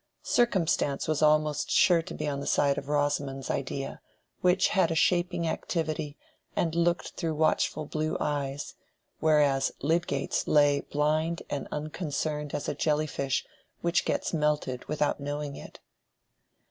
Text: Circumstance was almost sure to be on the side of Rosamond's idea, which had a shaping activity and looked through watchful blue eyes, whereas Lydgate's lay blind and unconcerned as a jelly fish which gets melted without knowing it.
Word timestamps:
Circumstance 0.23 1.07
was 1.07 1.21
almost 1.21 1.69
sure 1.69 2.01
to 2.01 2.15
be 2.15 2.27
on 2.27 2.39
the 2.39 2.47
side 2.47 2.79
of 2.79 2.89
Rosamond's 2.89 3.51
idea, 3.51 4.01
which 4.39 4.69
had 4.69 4.89
a 4.89 4.95
shaping 4.95 5.47
activity 5.47 6.17
and 6.55 6.73
looked 6.73 7.09
through 7.09 7.35
watchful 7.35 7.85
blue 7.85 8.17
eyes, 8.19 8.73
whereas 9.19 9.71
Lydgate's 9.83 10.47
lay 10.47 10.79
blind 10.81 11.43
and 11.51 11.67
unconcerned 11.71 12.55
as 12.55 12.67
a 12.67 12.73
jelly 12.73 13.05
fish 13.05 13.45
which 13.81 14.03
gets 14.03 14.33
melted 14.33 14.83
without 14.85 15.19
knowing 15.19 15.55
it. 15.55 15.79